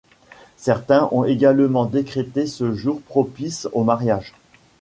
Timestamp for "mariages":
3.83-4.33